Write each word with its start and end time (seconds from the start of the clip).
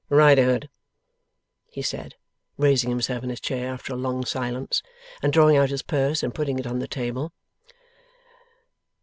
'Riderhood,' 0.09 0.67
he 1.69 1.83
said, 1.83 2.15
raising 2.57 2.89
himself 2.89 3.23
in 3.23 3.29
his 3.29 3.39
chair, 3.39 3.71
after 3.71 3.93
a 3.93 3.95
long 3.95 4.25
silence, 4.25 4.81
and 5.21 5.31
drawing 5.31 5.57
out 5.57 5.69
his 5.69 5.83
purse 5.83 6.23
and 6.23 6.33
putting 6.33 6.57
it 6.57 6.65
on 6.65 6.79
the 6.79 6.87
table. 6.87 7.31